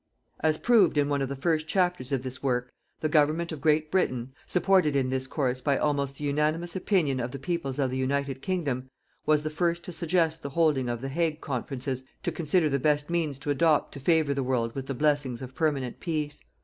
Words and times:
As 0.39 0.57
proved 0.57 0.97
in 0.97 1.09
one 1.09 1.21
of 1.21 1.29
the 1.29 1.35
first 1.35 1.67
chapters 1.67 2.11
of 2.11 2.23
this 2.23 2.41
work, 2.41 2.73
the 3.01 3.07
Government 3.07 3.51
of 3.51 3.61
Great 3.61 3.91
Britain, 3.91 4.33
supported 4.47 4.95
in 4.95 5.11
this 5.11 5.27
course 5.27 5.61
by 5.61 5.77
almost 5.77 6.15
the 6.17 6.23
unanimous 6.23 6.75
opinion 6.75 7.19
of 7.19 7.29
the 7.29 7.37
peoples 7.37 7.77
of 7.77 7.91
the 7.91 7.97
United 7.97 8.41
Kingdom, 8.41 8.89
was 9.27 9.43
the 9.43 9.51
first 9.51 9.83
to 9.83 9.91
suggest 9.91 10.41
the 10.41 10.49
holding 10.49 10.89
of 10.89 11.01
the 11.01 11.09
Hague 11.09 11.39
conferences 11.39 12.03
to 12.23 12.31
consider 12.31 12.67
the 12.67 12.79
best 12.79 13.11
means 13.11 13.37
to 13.37 13.51
adopt 13.51 13.91
to 13.93 13.99
favour 13.99 14.33
the 14.33 14.41
world 14.41 14.73
with 14.73 14.87
the 14.87 14.95
blessings 14.95 15.39
of 15.39 15.53
permanent 15.53 15.99
peace. 15.99 16.41